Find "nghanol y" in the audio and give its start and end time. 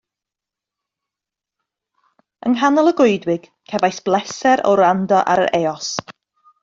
2.55-2.95